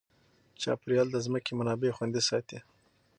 [0.61, 2.59] چاپیریال د ځمکې منابع خوندي ساتي.